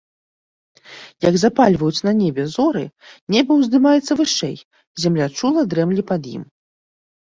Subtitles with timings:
[1.27, 2.83] Як запальваюцца на небе зоры,
[3.35, 4.57] неба ўздымаецца вышэй,
[5.05, 6.43] зямля чула дрэмле пад ім.